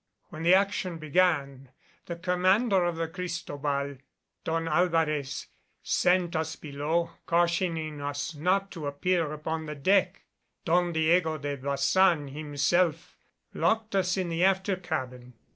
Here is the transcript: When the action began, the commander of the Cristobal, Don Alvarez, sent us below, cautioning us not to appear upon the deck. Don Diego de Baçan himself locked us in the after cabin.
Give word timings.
When 0.29 0.41
the 0.41 0.55
action 0.55 0.97
began, 0.97 1.69
the 2.07 2.15
commander 2.15 2.85
of 2.85 2.95
the 2.95 3.07
Cristobal, 3.07 3.97
Don 4.43 4.67
Alvarez, 4.67 5.45
sent 5.83 6.35
us 6.35 6.55
below, 6.55 7.11
cautioning 7.27 8.01
us 8.01 8.33
not 8.33 8.71
to 8.71 8.87
appear 8.87 9.31
upon 9.31 9.67
the 9.67 9.75
deck. 9.75 10.23
Don 10.65 10.91
Diego 10.91 11.37
de 11.37 11.55
Baçan 11.55 12.31
himself 12.31 13.15
locked 13.53 13.95
us 13.95 14.17
in 14.17 14.29
the 14.29 14.43
after 14.43 14.75
cabin. 14.75 15.35